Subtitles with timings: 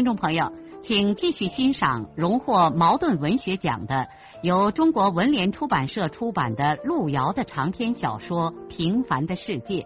[0.00, 0.50] 听众朋友，
[0.80, 4.08] 请继续欣赏荣获茅盾文学奖的、
[4.42, 9.82] 由中国文联出版社出版的路遥的长篇小说《平凡的世界》，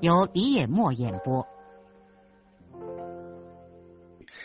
[0.00, 1.44] 由李野墨演播。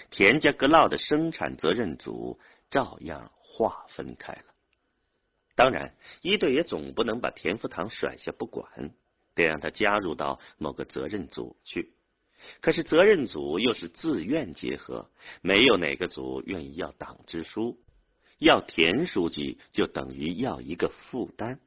[0.09, 2.39] 田家阁老的生产责任组
[2.72, 4.45] 照样划分开了。
[5.55, 8.66] 当然，一队也总不能把田福堂甩下不管，
[9.36, 11.94] 得让他加入到某个责任组去。
[12.61, 15.09] 可是责任组又是自愿结合，
[15.41, 17.80] 没有哪个组愿意要党支书，
[18.38, 21.59] 要田书记就等于要一个负担。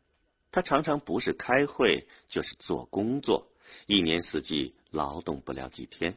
[0.50, 3.50] 他常常不是开会就是做工作，
[3.86, 6.16] 一年四季劳动不了几天。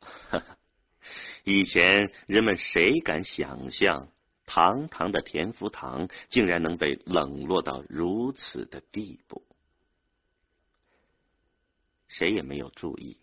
[1.44, 4.08] 以前人们谁敢想象，
[4.46, 9.42] 堂堂的田福堂竟然能被冷落到如此的地步？
[12.08, 13.18] 谁也没有注意。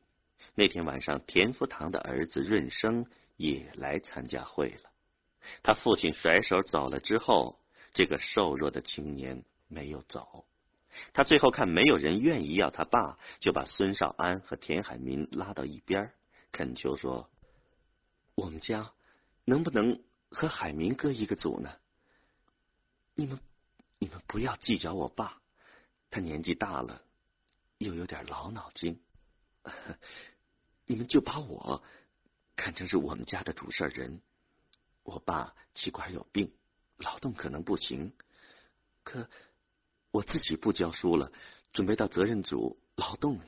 [0.60, 3.06] 那天晚上，田福堂的儿子润生
[3.36, 4.90] 也来参加会了。
[5.62, 7.60] 他父亲甩手走了之后，
[7.94, 10.48] 这个瘦弱的青年没有走。
[11.14, 16.12] 他最后看没有人愿意要他爸，就把孙少安和田海民拉到一边，
[16.52, 17.30] 恳求说
[18.34, 18.92] ：“我们家
[19.46, 21.72] 能不能和海民哥一个组呢？
[23.14, 23.40] 你们，
[24.00, 25.40] 你们不要计较我爸，
[26.10, 27.04] 他年纪大了，
[27.78, 29.00] 又有点老脑筋。”
[30.88, 31.84] 你们就把我
[32.56, 34.22] 看成是我们家的主事人。
[35.04, 36.52] 我爸气管有病，
[36.98, 38.12] 劳动可能不行，
[39.04, 39.30] 可
[40.12, 41.32] 我自己不教书了，
[41.72, 43.46] 准备到责任组劳动呀。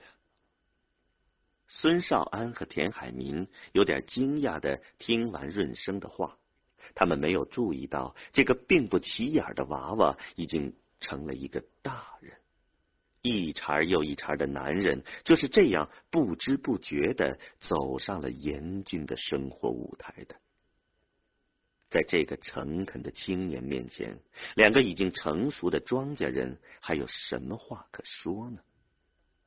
[1.68, 6.38] 孙少安和田海民有点惊讶的听完润生的话，
[6.96, 12.38] 他们没有注意到这个并不起眼的娃娃已经成了一个大人。
[13.22, 20.36] 一茬又一茬的男人就是这样不知不觉的走上了严峻的生活舞台的。
[21.90, 24.20] 在这个诚恳的青年面前，
[24.56, 28.62] 两个已经成熟的庄稼人还有什么话可说呢？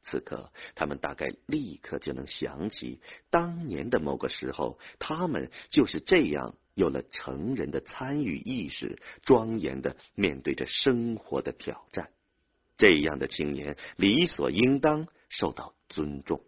[0.02, 3.00] 此刻，他们大概立刻就能想起
[3.30, 12.10] 当年的某个时候，他们就是这样有了成人的参与意识，庄严的面对着生活的挑战。
[12.82, 16.42] 这样的青年理所应当受到尊重。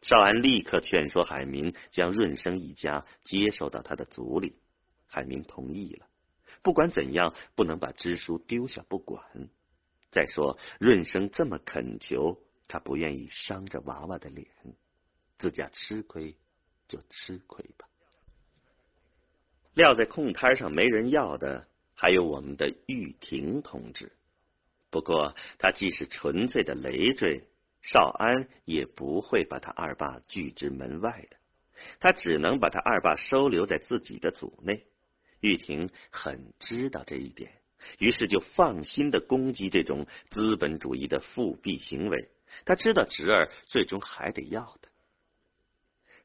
[0.00, 4.54] 少安立刻劝说海明将润生一家接受到他的族里，
[5.08, 6.06] 海明同意了。
[6.62, 9.24] 不管怎样，不能把支书丢下不管。
[10.12, 12.38] 再说，润生这么恳求，
[12.68, 14.46] 他不愿意伤着娃娃的脸，
[15.36, 16.36] 自家吃亏
[16.86, 17.88] 就吃亏吧。
[19.74, 24.12] 撂在空摊上没人要的，还有我们的玉婷同志。
[24.92, 27.44] 不过，他既是纯粹的累赘，
[27.80, 31.36] 少安也不会把他二爸拒之门外的。
[31.98, 34.84] 他只能把他二爸收留在自己的组内。
[35.40, 37.52] 玉婷很知道这一点，
[37.98, 42.28] 于是就放心的攻击这种资本主义的复辟行为。
[42.66, 44.88] 他知道侄儿最终还得要的。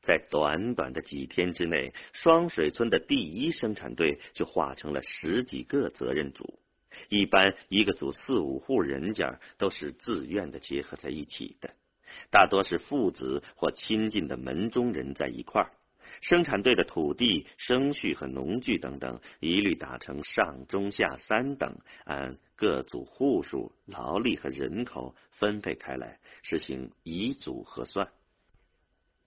[0.02, 6.60] 在短短的几天之内，双水村的第一生产队就化成了十几个责任组。
[7.10, 11.72] 一般一个组四五户人家都是自愿的结合在一起的，
[12.30, 15.72] 大多是父子或亲近的门中人在一块儿。
[16.22, 28.08] 生产队的土地、牲畜和农具等等，一律打成上中下三等，按各组户数、劳力和人口分配开来，实行乙组核算。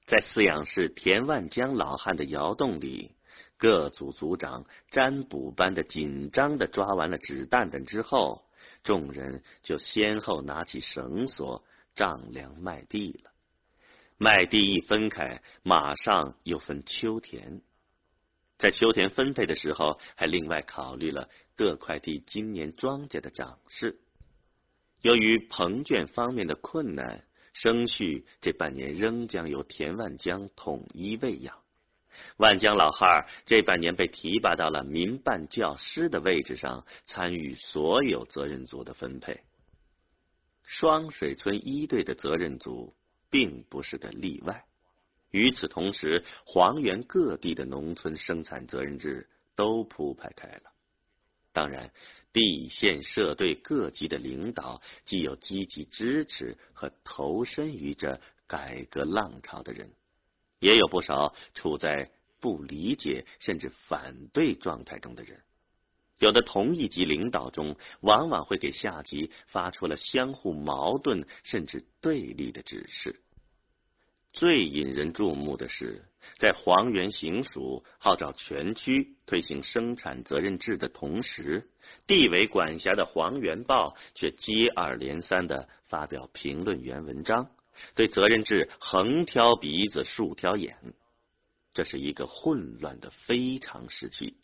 [0.06, 3.12] 在饲养室田万江老汉的窑洞里。
[3.61, 8.43] 各组组长占卜般的紧张的抓完了纸蛋蛋之后，
[8.83, 11.62] 众人就先后拿起绳索
[11.95, 13.31] 丈量麦地了。
[14.17, 17.61] 麦地一分开，马上又分秋田。
[18.57, 24.01] 在秋田分配的时候，还另外考虑了各块地今年庄稼的长势。
[25.03, 31.59] 由于棚圈方面的困难，生畜这半年仍将由田万江统一喂养。
[32.37, 39.40] 万江老汉儿这半年被提拔到了民办教师的位置上，参与所有责任组的分配。
[40.62, 42.94] 双水村一队的责任组
[43.28, 44.64] 并不是个例外。
[45.31, 50.62] 与此同时，黄原各地的农村生产责任制都铺排开了。
[51.52, 51.93] 当然，
[52.32, 59.90] 地县社队各级的领导既有积极支持和投身于这改革浪潮的人，
[60.61, 62.11] 也有不少处在
[62.41, 65.41] 不理解甚至反对状态中的人。
[66.19, 73.21] 有的同一级领导中，往往会给下级发出了相互矛盾甚至对立的指示。
[74.33, 76.05] 最引人注目的是，
[76.39, 81.69] 在黄原行署号召全区推行生产责任制的同时，
[82.06, 87.51] 地委管辖的黄原报却接二连三的发表评论员文章，
[87.94, 90.77] 对责任制横挑鼻子竖挑眼。
[91.73, 94.37] 这是一个混乱的非常时期。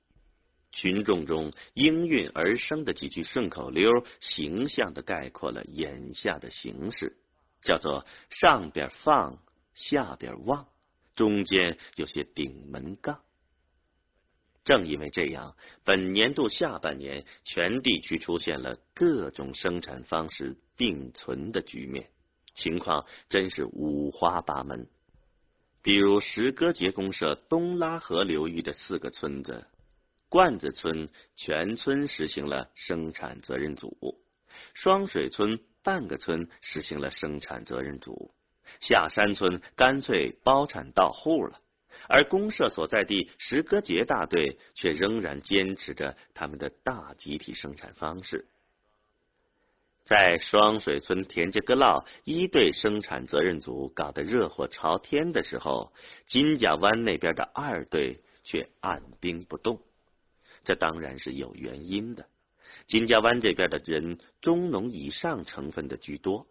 [0.72, 3.90] 群众中应运而生的几句顺口溜，
[4.20, 7.16] 形象的概括了眼下的形势，
[7.62, 9.38] 叫做“上边放”。
[9.74, 10.68] 下边望，
[11.14, 13.20] 中间有些顶门杠。
[14.64, 15.54] 正因为这样，
[15.84, 22.08] 本年度下半年，全地区出现了各种生产方式并存的局面，
[22.56, 24.88] 情况真是五花八门。
[25.82, 29.66] 比如石歌节公社东拉河流域的四个村子，
[30.28, 34.18] 罐子村全村实行了生产责任组，
[34.74, 38.32] 双水村半个村实行了生产责任组。
[38.80, 41.60] 下山村干脆包产到户了，
[42.08, 48.48] 而公社所在地石歌节大队却仍然坚持着他们的大集体生产方式。
[50.06, 55.92] 在双水村田家阁烙一队生产责任组搞得热火朝天的时候，
[56.28, 59.80] 金家湾那边的二队却按兵不动。
[60.64, 62.26] 这当然是有原因的。
[62.86, 66.46] 金家湾这边的人中农以上成分的居多。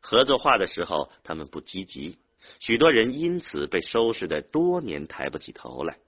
[0.00, 2.18] 合作化的时候，他们不积极，
[2.58, 5.98] 许多人因此被收拾的多年抬不起头来。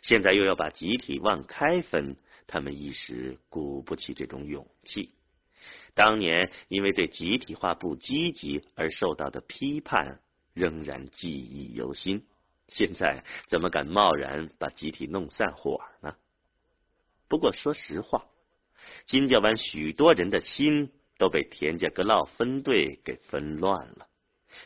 [0.00, 2.16] 现在又要把集体往开分，
[2.46, 5.10] 他们一时鼓不起这种勇气。
[5.94, 10.20] 当年因为对集体化不积极而受到的批判，
[10.54, 12.26] 仍然记忆犹新。
[12.68, 16.16] 现在怎么敢贸然把集体弄散伙呢？
[17.28, 18.26] 不过说实话，
[19.06, 20.92] 金家湾许多人的心。
[21.18, 24.06] 都被田家格老分队给分乱了。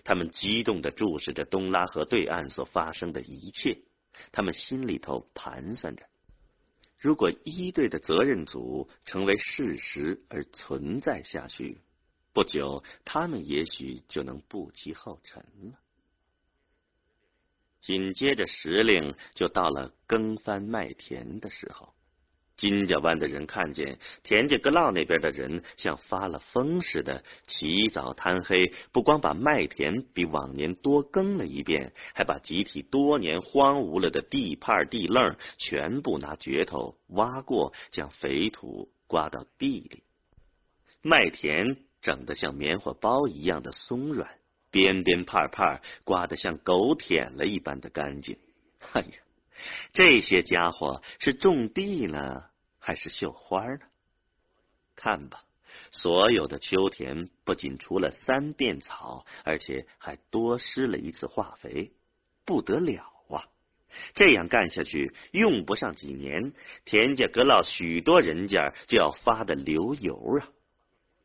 [0.05, 3.79] 他们激动的注视着东拉河对岸所发生的一切，
[4.33, 6.05] 他们心里头盘算着：
[7.03, 11.81] 如果一队的责任组成为事实而存在下去，
[12.33, 15.81] 不久他们也许就能步其后尘了。
[17.81, 21.93] 紧接着时令就到了耕翻麦田的时候。
[22.57, 40.03] 金家湾的人看见田家阁烙那边的人像发了疯似的，起早贪黑，不光把麦田比往年多耕了一遍，还把集体多年荒芜了的地畔地楞全部拿镢头挖过，将肥土刮到地里。
[41.03, 44.29] 麦田整得像棉花包一样的松软，
[44.71, 48.39] 边边畔畔刮得像狗舔了一般的干净。
[48.93, 49.09] 哎呀！
[49.93, 52.45] 这些家伙是种地呢，
[52.79, 53.81] 还是绣花呢？
[54.95, 55.45] 看吧，
[55.91, 61.93] 所有的秋田不仅除了三遍草，而且还多施了一次化肥，
[62.45, 63.49] 不得了啊！
[64.15, 66.53] 这样干下去，用不上几年，
[66.85, 70.49] 田家阁老许多人家就要发的流油啊！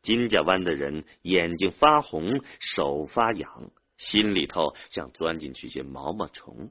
[0.02, 6.70] 金家湾的人眼睛发红，手发痒，心里头想钻进去些毛毛虫。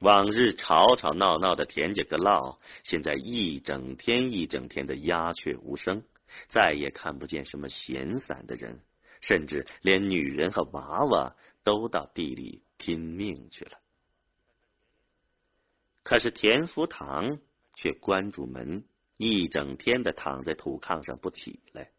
[0.00, 6.02] 往日吵吵闹闹的田家阁烙，现在一整天一整天的鸦雀无声，
[6.48, 8.80] 再也看不见什么闲散的人，
[9.20, 13.72] 甚至连女人和娃娃都到地里拼命去了。
[16.02, 17.38] 可是田福堂
[17.74, 18.84] 却关住门，
[19.18, 21.90] 一整天的躺在土炕上不起来。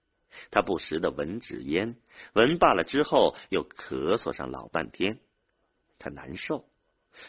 [0.49, 1.97] 他不时的闻纸烟，
[2.33, 5.19] 闻罢了之后又咳嗽上老半天，
[5.99, 6.65] 他难受。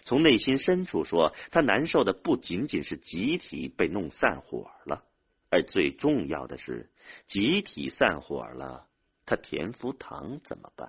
[0.04, 5.04] 从内心深处说，他难受的不仅仅是集体被弄散伙了，
[5.50, 6.90] 而最重要的是，
[7.26, 8.88] 集体散伙了，
[9.26, 10.88] 他田福堂怎么办？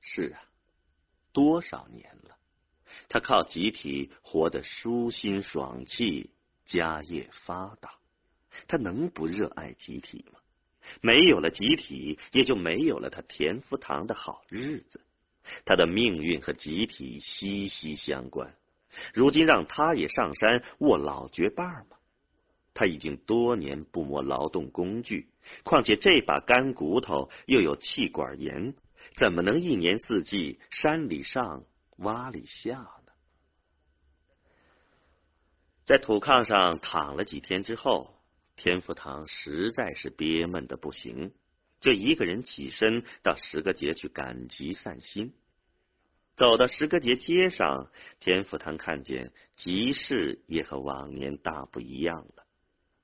[0.00, 0.42] 是啊，
[1.32, 2.36] 多少年了，
[3.08, 6.30] 他靠集体活得舒心爽气，
[6.66, 7.94] 家业发达，
[8.68, 10.40] 他能不热爱集体吗？
[11.00, 15.00] 没有了集体，也就没有了他田福堂的好日子。
[15.64, 18.54] 他的命运和集体息息相关，
[19.12, 21.96] 如今让他也上山握老绝把吗？
[22.72, 25.28] 他已经多年不摸劳动工具，
[25.62, 28.74] 况且这把干骨头又有气管炎，
[29.16, 31.64] 怎么能一年四季山里上
[31.98, 33.12] 洼里下呢？
[35.84, 38.18] 在土炕上躺了几天之后，
[38.56, 41.32] 田福堂实在是憋闷的不行，
[41.84, 45.34] 就一个人起身到石阁节去赶集散心。
[46.34, 52.44] 走到石阁节街上，田福堂看见集市也和往年大不一样了。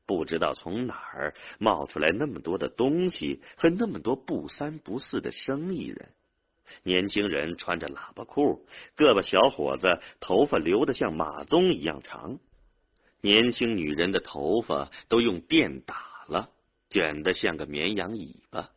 [0.07, 6.09] 不知道从哪儿冒出来那么多的东西和那么多不三不四的生意人。
[6.83, 12.39] 年轻人穿着喇叭裤，个把小伙子头发留得像马鬃一样长。
[13.21, 16.51] 年轻女人的头发都用电打了，
[16.91, 18.71] 卷得像个绵羊尾巴。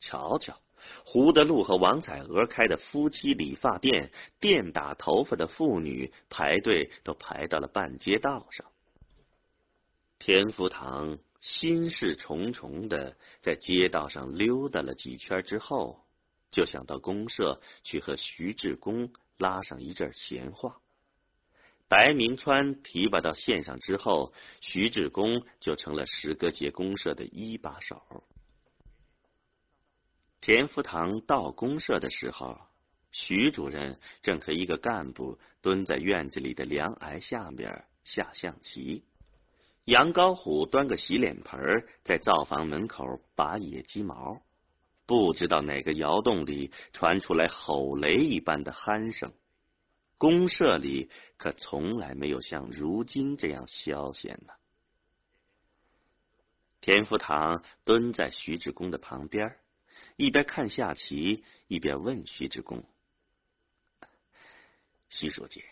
[0.00, 0.58] 瞧瞧，
[1.04, 8.66] 胡德禄和王彩娥开的夫妻理发店，电打头发的妇女排队都排到了半街道上。
[10.18, 16.04] 田福堂心事重重的在街道上溜达了几圈之后，
[16.50, 20.80] 就想到公社去和徐志公拉上一阵闲话。
[21.90, 28.22] 白明川提拔到县上之后，徐志公就成了石阁节公社的一把手。
[30.40, 32.56] 田福堂到公社的时候，
[33.10, 39.02] 徐主任正和一个干部蹲在院子里的凉崖下面下象棋。
[39.84, 41.58] 杨高虎端个洗脸盆
[42.04, 43.04] 在灶房门口
[43.34, 44.40] 拔野鸡毛，
[45.06, 49.32] 不知道哪个窑洞里传出来吼雷一般的鼾声。
[50.20, 54.52] 公社里可从来没有像如今这样消闲呢。
[56.82, 59.56] 田福堂蹲在徐志公的旁边，
[60.16, 62.84] 一边看下棋，一边问徐志公
[65.08, 65.64] ：“徐书记，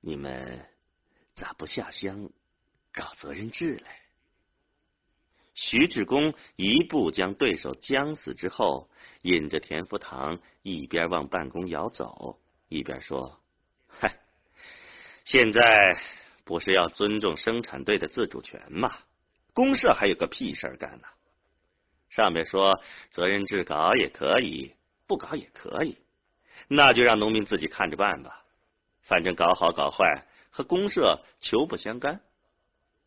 [0.00, 0.64] 你们
[1.34, 2.30] 咋不下乡？”
[2.94, 3.86] 搞责任制嘞。
[5.54, 8.88] 徐志公一步将对手僵死之后，
[9.22, 12.38] 引着田福堂一边往办公窑走，
[12.72, 13.38] 一边说
[13.86, 14.18] ：“嗨，
[15.24, 16.00] 现在
[16.44, 18.96] 不是要尊重生产队的自主权吗？
[19.52, 21.08] 公社还有个屁事干呢？
[22.08, 24.74] 上面说责任制搞也可以，
[25.06, 25.98] 不搞也可以，
[26.68, 28.44] 那就让农民自己看着办吧。
[29.02, 32.20] 反正搞好搞坏和公社求不相干。”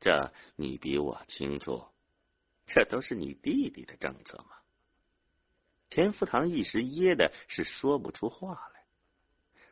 [0.01, 1.87] 这你比我清楚，
[2.67, 4.57] 这都是你弟弟的政策嘛。
[5.89, 8.74] 田福堂一时噎的是说不出话来，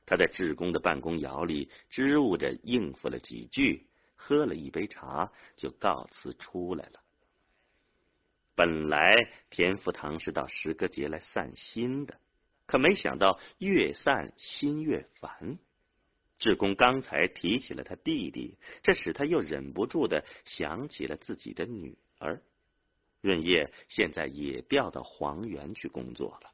[0.06, 7.00] 他在志工的办公窑里支吾着应付了几句，喝了一杯茶，就告辞出来了。
[8.56, 9.16] 本来
[9.50, 12.20] 田福堂是到石阁节来散心的，
[12.68, 15.58] 可没想到越散心越烦。
[16.38, 22.42] 志公刚才提起了他弟弟，这使他又忍不住的想起了自己的女儿。
[23.22, 26.52] 润叶现在也调到黄原去工作了。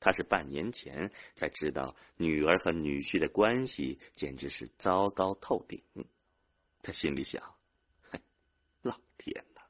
[0.00, 5.82] 他是半年前才知道女儿和女婿的关系简直是糟糕透顶。
[6.82, 7.42] 他心里想：
[8.82, 9.62] 老天哪，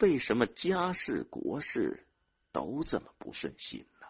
[0.00, 2.04] 为什么家事国事
[2.50, 4.06] 都这么不顺心呢？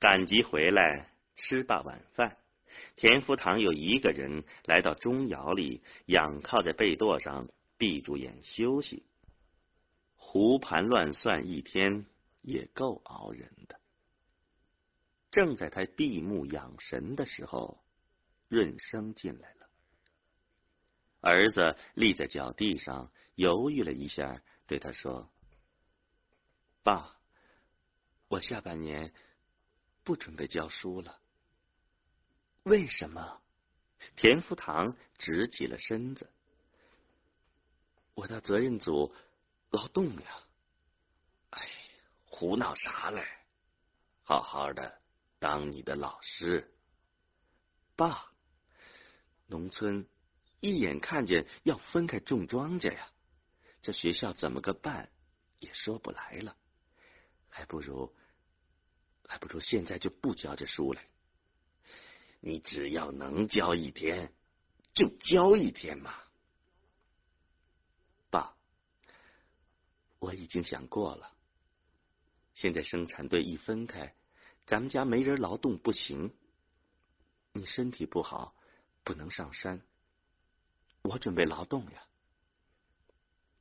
[0.00, 1.10] 赶集回来。
[1.34, 2.36] 吃罢晚饭，
[2.94, 7.48] 田福堂又一个人来到钟窑里，仰靠在被垛上，
[7.78, 9.02] 闭住眼休息。
[10.14, 12.04] 胡盘乱算一天
[12.42, 13.80] 也够熬人的。
[15.30, 17.82] 正在他闭目养神的时候，
[18.48, 19.68] 润生进来了。
[21.20, 25.30] 儿子立在脚地上，犹豫了一下，对他说
[26.84, 27.16] ：“爸，
[28.28, 29.14] 我下半年
[30.04, 31.18] 不准备教书了。”
[32.64, 33.40] 为什么？
[34.16, 36.28] 田福堂直起了身子。
[38.14, 39.14] 我到责任组
[39.70, 40.44] 劳动呀！
[42.42, 43.24] 胡闹啥嘞？
[44.24, 45.00] 好好的
[45.38, 46.74] 当你的老师。
[47.94, 48.32] 爸，
[49.46, 50.08] 农村
[50.58, 53.12] 一眼看见要分开种庄稼呀，
[53.80, 55.08] 这学校怎么个办
[55.60, 56.56] 也说不来了。
[57.48, 58.12] 还不如，
[59.28, 61.06] 还不如现在就不教这书来。
[62.40, 64.34] 你只要能教一天，
[64.94, 66.12] 就教一天嘛，
[68.30, 68.56] 爸，
[70.18, 71.36] 我已经想过了。
[72.54, 74.14] 现在生产队一分开，
[74.66, 76.34] 咱们家没人劳动不行。
[77.52, 78.54] 你身体不好，
[79.04, 79.82] 不能上山，
[81.02, 82.04] 我准备劳动呀。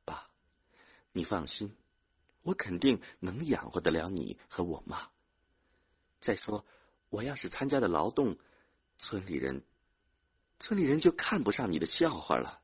[0.05, 0.29] 爸，
[1.11, 1.75] 你放心，
[2.43, 5.09] 我肯定能养活得了你和我妈。
[6.19, 6.65] 再说，
[7.09, 8.37] 我要是参加的劳动。
[9.03, 9.63] 村里人，
[10.59, 12.61] 村里人就看不上你的笑话了。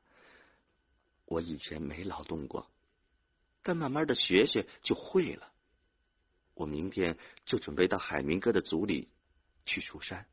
[1.25, 2.69] 我以前没劳动过，
[3.63, 5.51] 但慢慢的学学就会了。
[6.57, 9.09] 我明天就准备到海明哥的族里
[9.65, 10.27] 去出山。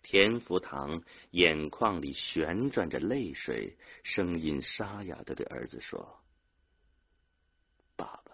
[0.00, 6.24] 田福堂眼眶里旋转着泪水，声音沙哑的对儿子说
[7.94, 8.32] ：“爸爸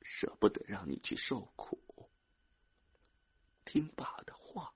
[0.00, 2.10] 舍不得让你去受苦，
[3.66, 4.72] 听爸的话，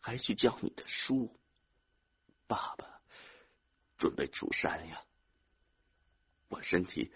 [0.00, 1.38] 还去教你的书。
[2.48, 3.00] 爸爸
[3.96, 5.04] 准备出山呀，
[6.48, 7.12] 我身体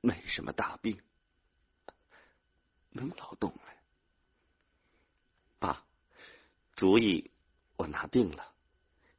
[0.00, 0.98] 没什么大病，
[2.90, 3.60] 能劳动了。”
[6.76, 7.30] 主意
[7.76, 8.54] 我拿定了，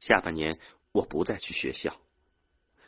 [0.00, 0.58] 下半年
[0.90, 1.96] 我不再去学校。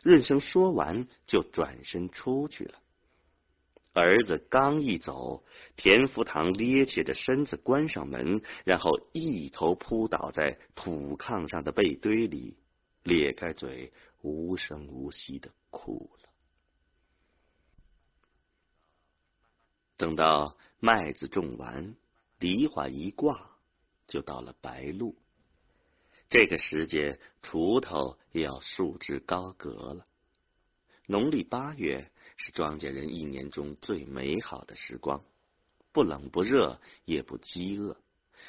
[0.02, 2.80] 润生说完就转身出去了。
[3.92, 5.44] 儿子刚一走，
[5.76, 12.58] 田福堂趔趄着身子关上门，然后一头扑倒在土炕上的被堆里，
[13.04, 16.23] 咧开嘴，无声无息的哭了。
[19.96, 21.94] 等到麦子种完，
[22.38, 23.50] 梨花一挂。
[24.06, 25.16] 就到了白露，
[26.28, 30.06] 这个时节，锄头也要束之高阁了。
[31.06, 35.24] 农历八月是庄稼人一年中最美好的时光，
[35.90, 37.96] 不冷不热，也不饥饿。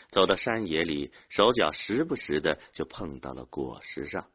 [0.09, 4.29] 走到山野里，手脚时不时的就碰到了果实上。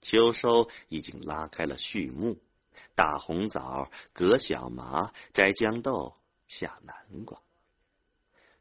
[0.00, 2.40] 秋收已经拉开了序幕，
[2.94, 6.16] 打红枣，割小麻，摘豇豆，
[6.58, 7.40] 下南瓜。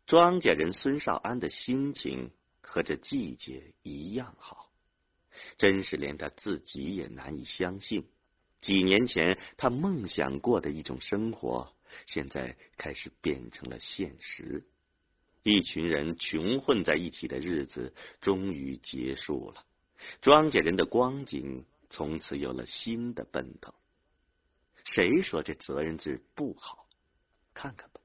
[0.07, 2.31] 庄稼人孙少安的心情
[2.62, 4.71] 和这季节一样好，
[5.57, 8.05] 真是连他自己也难以相信。
[8.62, 11.74] 几年前他梦想过的一种生活，
[12.07, 14.65] 现在开始变成了现实。
[15.43, 19.65] 一群人穷混在一起的日子终于结束了，
[20.21, 23.74] 庄稼人的光景从此有了新的奔头。
[24.83, 26.86] 谁说这责任制不好？
[27.53, 28.01] 看看吧。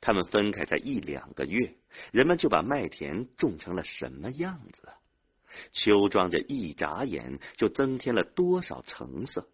[0.00, 1.76] 他们分开在一两个月，
[2.12, 4.88] 人们就把麦田种成了什么样子？
[5.72, 9.48] 秋庄稼一眨眼就增添了多少成色？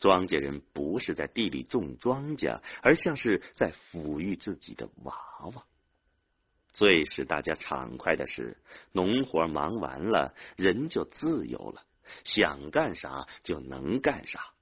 [0.00, 5.14] 庄稼人不是在地里种庄稼，而像是在抚育自己的娃
[5.54, 5.64] 娃。
[6.72, 8.56] 最使大家畅快的是，
[8.92, 11.82] 农活忙完了，人就自由了，
[12.24, 14.52] 想干啥就能干啥。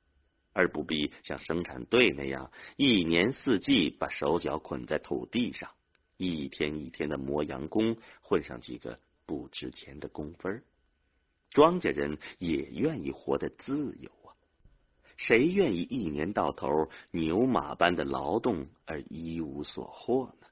[0.56, 5.70] 而不必像生产队那样一年四季把手脚捆在土地上，
[6.16, 10.62] 一天一天的磨洋工，混上几个不值钱的工分
[11.50, 14.32] 庄稼人也愿意活得自由啊！
[15.18, 20.45] 谁愿意一年到头牛马般的劳动而一无所获呢？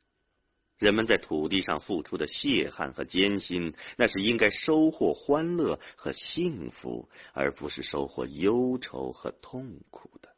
[0.78, 10.30] 人们在土地上付出的血汗和艰辛，那是应该收获欢乐和幸福，而不是收获忧愁和痛苦的。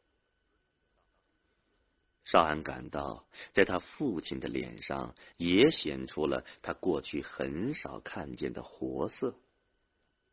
[2.23, 9.33] 少安感到，在他父亲的脸上也显出了他过去很少看见的活色。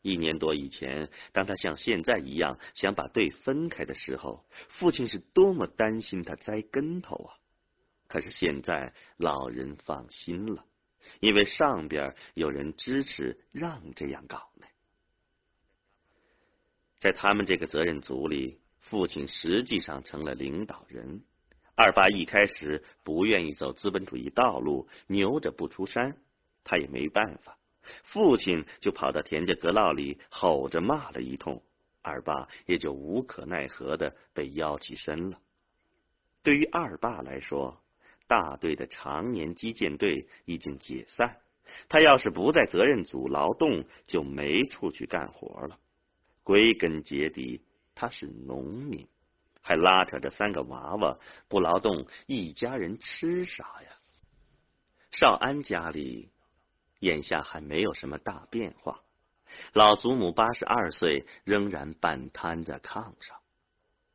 [0.02, 7.38] 一年多以前，当他像现在一样想把队分开的时候，父亲是多么担心他栽跟头啊！
[8.14, 10.64] 可是现在，老人放心了，
[11.18, 14.68] 因为上边有人支持让这样搞呢。
[17.00, 21.24] 在他们这个责任组里，父亲实际上成了领导人。
[21.74, 26.16] 二爸一开始不愿意走资本主义道路，牛着不出山，
[26.62, 27.58] 他也没办法。
[28.04, 31.64] 父亲就跑到田家阁老里吼着骂了一通，
[32.00, 35.40] 二爸也就无可奈何的被邀起身了。
[36.44, 37.80] 对于二爸来说，
[38.26, 41.38] 大队的常年基建队已经解散，
[41.88, 45.78] 他要是不在责任组劳动，就没处去干活了。
[46.42, 47.62] 归根结底，
[47.94, 49.08] 他是农民，
[49.62, 53.90] 还拉扯着三个娃娃，不劳动，一家人吃啥呀？
[55.10, 56.30] 少安家里
[56.98, 59.00] 眼下还没有什么大变化，
[59.72, 63.38] 老祖母八十二岁，仍然半瘫在炕上，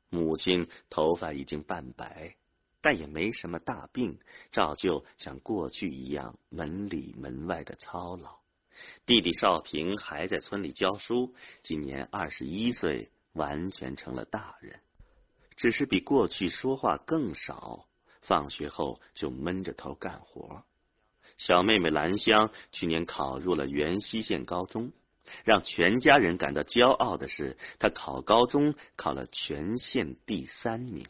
[0.10, 2.36] 母亲头发已经半白。
[2.82, 4.20] 但也没什么大病，
[4.52, 8.40] 照旧像过去一样门里门外的操劳。
[9.06, 14.80] 弟弟少平还在村里教书，今年二十一岁，完全成了大人，
[15.58, 17.86] 只是比过去说话更少。
[18.22, 20.64] 放学后就闷着头干活。
[21.38, 24.92] 小妹妹兰香去年考入了元溪县高中，
[25.44, 31.08] 让全家人感到骄傲的是，她考高中考了全县第三名。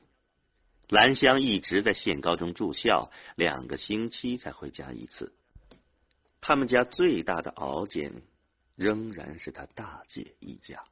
[0.90, 5.32] 兰香一直在县高中住校，两个星期才回家一次。
[6.42, 8.24] 他们家最大的熬煎，
[8.76, 10.84] 仍然是他大姐一家。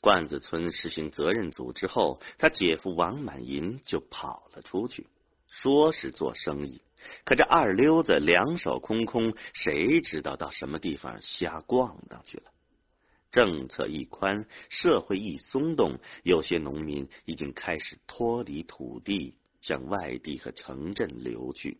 [0.00, 5.06] 罐子村实行责任组之后，他姐夫王满银就跑了出去，
[5.48, 6.82] 说是做生意，
[7.24, 12.51] 可这二溜子两手空空，谁知道到什么地方瞎逛荡去了？
[13.32, 21.78] 政策一宽，社会一松动，有些农民已经开始脱离土地，向外地和城镇流去。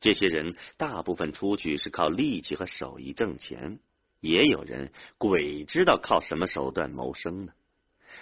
[0.00, 3.80] 这些人大部分出去是靠力气和手艺挣钱，
[4.20, 7.52] 也有人鬼知道靠什么手段谋生呢。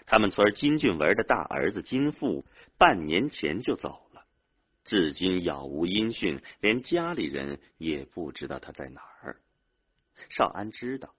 [0.07, 2.47] 他们村金俊文的大儿子金富
[2.79, 4.25] 半年前就走了，
[4.85, 9.37] 至今杳无音讯，连家里人也不知道他在哪儿。
[10.31, 11.15] 少安知道。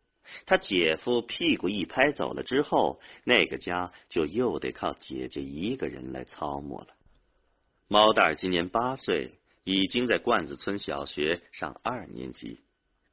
[0.46, 6.88] 他姐夫屁股一拍走了之后，那个家就又得靠姐姐一个人来操磨了。
[7.88, 12.64] 猫蛋儿今年八岁，已经在罐子村小学上二年级；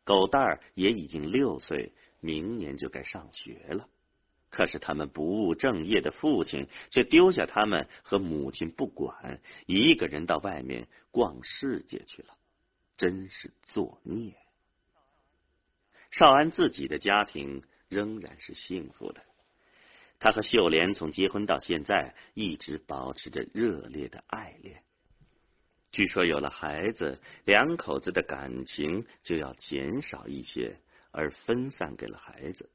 [0.05, 3.89] 狗蛋儿也已经六岁，明年就该上学了。
[4.51, 12.29] 可是他们不务正业的父亲却丢下他们和母亲不管，一个人到外面逛世界去了，
[12.97, 14.35] 真是作孽。
[16.11, 19.23] 少安自己的家庭仍然是幸福的，
[20.19, 24.83] 他和秀莲从结婚到现在一直保持着热烈的爱恋。
[25.91, 30.79] 据说有了孩子，两口子的感情就要减少一些，
[31.11, 32.71] 而分散给了孩子。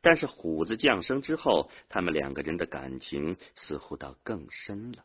[0.00, 5.04] 但是虎子降生之后，他们两个人的感情似乎倒更深了。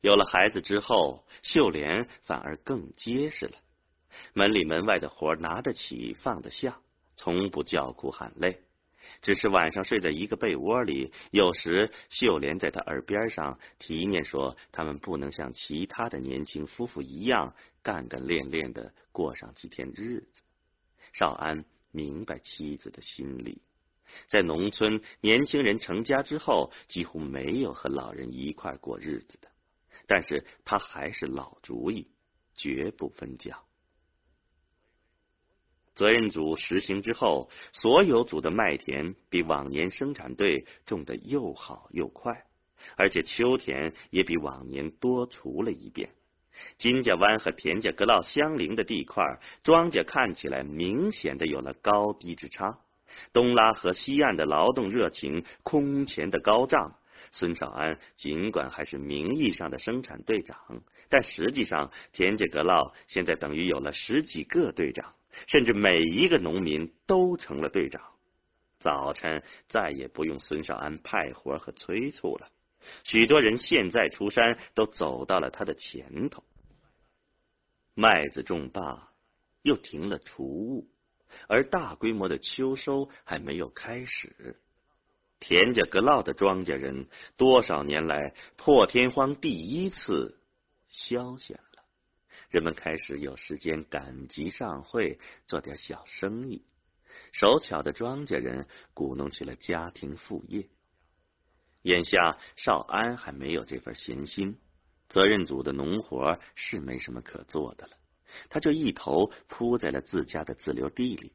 [0.00, 3.56] 有了孩子之后，秀莲反而更结实了。
[4.34, 6.80] 门里门外的活拿得起放得下，
[7.16, 8.62] 从不叫苦喊累。
[9.20, 20.42] 只是晚上睡在一个被窝里，有时秀莲在他耳边上提念说：“他们不能像其他的年轻夫妇一样干干练练的过上几天日子。”
[21.12, 23.60] 少安明白妻子的心理，
[24.28, 29.48] 在农村，年轻人成家之后几乎没有和老人一块过日子的，
[30.06, 32.08] 但是他还是老主意，
[32.54, 33.58] 绝不分家。
[35.94, 42.44] 责任组实行之后，所有组的麦田比往年生产队种的又好又快，
[42.96, 46.10] 而且秋田也比往年多除了一遍。
[46.76, 49.24] 金家湾和田家阁老相邻的地块，
[49.62, 52.78] 庄稼看起来明显的有了高低之差。
[53.32, 56.96] 东拉河西岸的劳动热情空前的高涨。
[57.30, 65.14] 孙少安尽管还是名义上的生产队长，但实际上田家阁老现在等于有了十几个队长。
[65.46, 68.02] 甚至每一个农民都成了队长。
[68.78, 72.50] 早晨再也不用孙少安派活和催促了，
[73.02, 76.44] 许多人现在出山都走到了他的前头。
[77.94, 79.08] 麦子种罢，
[79.62, 80.86] 又停了除物，
[81.48, 84.60] 而大规模的秋收还没有开始。
[85.40, 87.06] 田家阁老的庄稼人，
[87.38, 90.38] 多少年来破天荒第一次
[90.92, 91.82] 消闲了。
[92.48, 96.64] 人们开始有时间赶集上会，做点小生意。
[97.32, 100.68] 手巧的庄稼人鼓弄起了家庭副业。
[101.82, 104.58] 眼下少安还没有这份闲心，
[105.08, 107.96] 责任组的农活是没什么可做的了，
[108.50, 111.32] 他就一头扑在了自家的自留地里。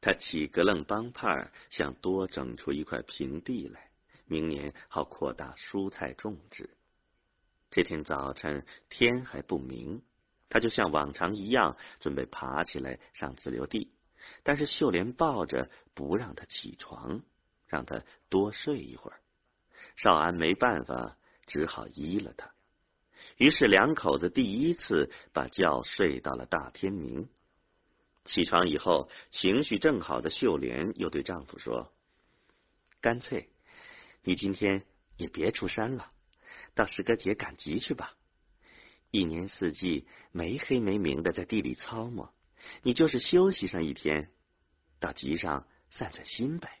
[0.00, 3.90] 他起个愣帮派，想多整出一块平地来，
[4.26, 6.75] 明年好扩大蔬菜种植。
[7.70, 10.02] 这天早晨天还不明，
[10.48, 13.92] 他就像往常一样准备爬起来上自留地，
[14.42, 17.22] 但是秀莲抱着不让他起床，
[17.66, 19.20] 让他多睡一会儿。
[19.96, 22.52] 少安没办法，只好依了他。
[23.36, 27.28] 于是两口子第一次把觉睡到了大天明。
[28.24, 31.92] 起床以后，情绪正好的秀莲又对丈夫说
[33.00, 33.50] ：“干脆，
[34.22, 34.84] 你今天
[35.16, 36.10] 也别出山了。”
[36.76, 38.14] 到石歌节赶集去吧，
[39.10, 42.32] 一年四季没黑没明的在地里操磨，
[42.82, 44.30] 你就是休息上一天，
[45.00, 46.80] 到集上散散心呗。